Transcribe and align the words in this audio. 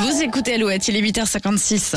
Vous 0.00 0.22
écoutez 0.22 0.54
Alouette, 0.54 0.86
il 0.88 0.96
est 0.96 1.02
8h56. 1.02 1.96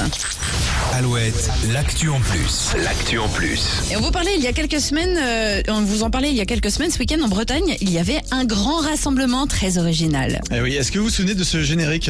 Alouette, 0.93 1.49
l'actu 1.71 2.09
en 2.09 2.19
plus. 2.19 2.73
L'actu 2.83 3.19
en 3.19 3.27
plus. 3.29 3.83
Et 3.91 3.97
on 3.97 4.01
vous 4.01 4.09
parlait 4.11 4.33
il 4.35 4.43
y 4.43 4.47
a 4.47 4.53
quelques 4.53 4.79
semaines, 4.79 5.17
euh, 5.21 5.61
on 5.67 5.81
vous 5.81 6.01
en 6.03 6.09
parlait 6.09 6.29
il 6.29 6.35
y 6.35 6.41
a 6.41 6.45
quelques 6.45 6.71
semaines, 6.71 6.89
ce 6.89 6.97
week-end 6.97 7.21
en 7.21 7.27
Bretagne, 7.27 7.75
il 7.79 7.91
y 7.91 7.99
avait 7.99 8.21
un 8.31 8.45
grand 8.45 8.79
rassemblement 8.79 9.45
très 9.45 9.77
original. 9.77 10.41
Eh 10.51 10.61
oui, 10.61 10.75
est-ce 10.75 10.91
que 10.91 10.97
vous 10.97 11.05
vous 11.05 11.11
souvenez 11.11 11.35
de 11.35 11.43
ce 11.43 11.61
générique? 11.61 12.09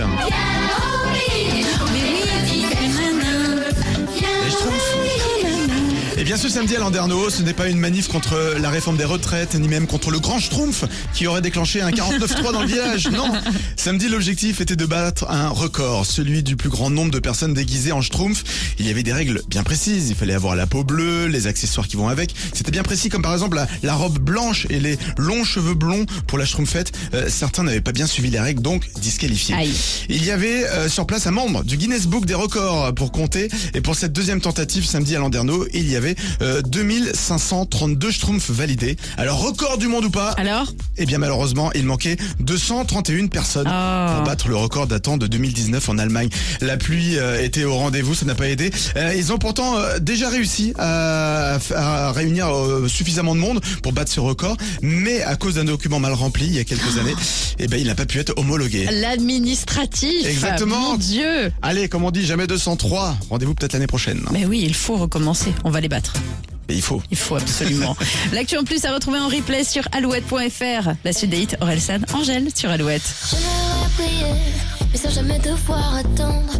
Eh 6.22 6.24
bien, 6.24 6.38
ce 6.38 6.50
samedi 6.50 6.76
à 6.76 6.80
Landerneau, 6.80 7.32
ce 7.32 7.42
n'est 7.42 7.56
pas 7.56 7.68
une 7.68 7.80
manif 7.80 8.08
contre 8.08 8.56
la 8.62 8.70
réforme 8.70 8.96
des 8.96 9.06
retraites, 9.06 9.56
ni 9.56 9.68
même 9.68 9.88
contre 9.88 10.12
le 10.12 10.20
grand 10.20 10.38
Schtroumpf 10.38 10.86
qui 11.16 11.26
aurait 11.26 11.42
déclenché 11.42 11.82
un 11.82 11.90
49-3 11.90 12.54
dans 12.54 12.62
le 12.62 12.68
village. 12.68 13.10
Non 13.10 13.26
Samedi, 13.76 14.08
l'objectif 14.08 14.62
était 14.62 14.76
de 14.76 14.86
battre 14.86 15.26
un 15.32 15.50
record, 15.50 16.06
celui 16.06 16.44
du 16.44 16.56
plus 16.58 16.70
grand 16.70 16.92
nombre 16.92 17.10
de 17.10 17.18
personnes 17.18 17.56
déguisées 17.56 17.92
en 17.92 18.04
Schtroumpf. 18.04 18.44
Il 18.78 18.86
y 18.86 18.92
avait 18.92 19.02
des 19.02 19.14
règles 19.14 19.42
bien 19.48 19.64
précises. 19.64 20.12
Il 20.12 20.16
fallait 20.16 20.36
avoir 20.36 20.56
la 20.56 20.68
peau 20.68 20.84
bleue, 20.84 21.26
les 21.26 21.48
accessoires 21.48 21.88
qui 21.88 21.96
vont 21.96 22.08
avec. 22.08 22.36
C'était 22.54 22.70
bien 22.70 22.84
précis, 22.84 23.10
comme 23.10 23.24
par 23.24 23.34
exemple 23.34 23.56
la, 23.56 23.68
la 23.82 23.96
robe 23.96 24.20
blanche 24.20 24.68
et 24.70 24.80
les 24.80 25.00
longs 25.18 25.44
cheveux 25.44 25.74
blonds 25.74 26.06
pour 26.28 26.38
la 26.38 26.46
Schtroumpfette. 26.46 26.92
Euh, 27.16 27.30
certains 27.30 27.64
n'avaient 27.64 27.82
pas 27.82 27.94
bien 27.94 28.06
suivi 28.06 28.30
les 28.30 28.40
règles, 28.40 28.62
donc 28.62 28.92
disqualifiés. 29.02 29.56
Aïe. 29.56 29.74
Il 30.08 30.24
y 30.24 30.30
avait 30.30 30.66
euh, 30.66 30.88
sur 30.88 31.08
place 31.08 31.26
un 31.26 31.32
membre 31.32 31.64
du 31.64 31.78
Guinness 31.78 32.06
Book 32.06 32.28
des 32.28 32.36
records 32.36 32.94
pour 32.94 33.12
compter. 33.12 33.50
Et 33.74 33.82
pour 33.82 33.96
cette 33.96 34.14
deuxième 34.14 34.40
tentative 34.40 34.86
samedi 34.86 35.16
à 35.16 35.20
Landerneau, 35.20 35.66
il 35.74 35.90
y 35.90 35.96
avait 35.96 36.11
euh, 36.42 36.62
2532 36.62 38.12
Schtroumpfs 38.12 38.50
validés. 38.50 38.98
Alors 39.18 39.40
record 39.42 39.78
du 39.78 39.88
monde 39.88 40.06
ou 40.06 40.10
pas? 40.10 40.32
Alors? 40.32 40.72
Eh 40.98 41.06
bien 41.06 41.18
malheureusement, 41.18 41.72
il 41.74 41.86
manquait 41.86 42.18
231 42.40 43.28
personnes 43.28 43.68
Oh. 43.72 44.14
pour 44.16 44.24
battre 44.24 44.48
le 44.50 44.56
record 44.56 44.88
datant 44.88 45.18
de 45.18 45.28
2019 45.28 45.90
en 45.90 45.98
Allemagne. 45.98 46.30
La 46.62 46.78
pluie 46.78 47.18
euh, 47.18 47.42
était 47.44 47.64
au 47.64 47.76
rendez-vous, 47.76 48.16
ça 48.16 48.26
n'a 48.26 48.36
pas 48.36 48.48
aidé. 48.50 48.72
Euh, 48.98 49.14
ils 49.16 49.32
ont 49.32 49.38
pourtant 49.38 49.78
euh, 49.78 50.00
déjà 50.00 50.30
réussi 50.30 50.74
à, 50.80 51.58
à 51.76 52.12
réunir 52.12 52.48
suffisamment 52.88 53.36
de 53.36 53.40
monde 53.40 53.62
pour 53.84 53.94
battre 53.94 54.12
ce 54.12 54.20
record, 54.20 54.58
mais 54.82 55.22
à 55.22 55.36
cause 55.36 55.56
d'un 55.56 55.64
document 55.66 56.00
mal 56.00 56.14
rempli 56.14 56.46
il 56.46 56.54
y 56.56 56.60
a 56.60 56.64
quelques 56.64 56.98
années, 56.98 57.14
eh 57.60 57.68
ben 57.68 57.80
il 57.80 57.88
n'a 57.88 57.96
pas 57.96 58.06
pu 58.06 58.20
être 58.20 58.34
homologué. 58.38 58.88
L'administratif. 58.92 60.26
Exactement. 60.26 60.92
Mon 60.92 60.98
Dieu. 60.98 61.52
Allez, 61.62 61.88
comme 61.88 62.04
on 62.04 62.12
dit, 62.12 62.26
jamais 62.26 62.48
203. 62.48 63.16
Rendez-vous 63.30 63.54
peut-être 63.54 63.74
l'année 63.74 63.88
prochaine. 63.88 64.22
Mais 64.32 64.46
oui, 64.46 64.62
il 64.66 64.74
faut 64.74 64.98
recommencer. 64.98 65.54
On 65.64 65.70
va 65.70 65.82
les 65.82 65.90
battre. 65.90 66.01
Et 66.70 66.76
il 66.76 66.82
faut. 66.82 67.02
Il 67.12 67.18
faut 67.18 67.36
absolument. 67.36 67.96
L'actu 68.34 68.58
en 68.58 68.64
plus 68.64 68.86
à 68.86 68.94
retrouver 68.94 69.20
en 69.20 69.28
replay 69.28 69.64
sur 69.64 69.84
alouette.fr. 69.92 70.92
La 71.04 71.14
suite 71.14 71.30
des 71.30 71.42
hits, 71.42 71.56
Orelsan, 71.60 72.00
Angèle 72.14 72.48
sur 72.56 72.70
Alouette. 72.70 73.02
J'aimerais 73.30 73.90
prier, 73.98 74.34
mais 74.92 74.98
sans 74.98 75.10
jamais 75.10 75.40
devoir 75.40 75.96
attendre. 75.96 76.54